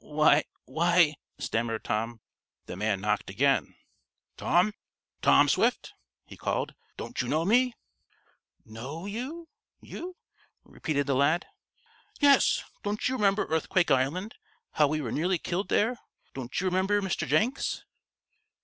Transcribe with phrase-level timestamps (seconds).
[0.00, 2.20] "Why why" stammered Tom.
[2.66, 3.76] The man knocked again.
[4.36, 4.74] "Tom
[5.22, 5.92] Tom Swift!"
[6.26, 6.74] he called.
[6.96, 7.74] "Don't you know me?"
[8.64, 9.46] "Know you
[9.80, 10.16] you?"
[10.64, 11.46] repeated the lad.
[12.18, 14.34] "Yes don't you remember Earthquake Island
[14.72, 16.00] how we were nearly killed there
[16.34, 17.24] don't you remember Mr.
[17.24, 17.84] Jenks?"